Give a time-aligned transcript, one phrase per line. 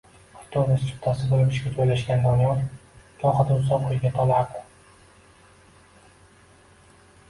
[0.37, 2.65] Avtobus chiptachisi bo`lib ishga joylashgan Doniyor
[3.23, 4.69] gohida uzoq o`yga tolardi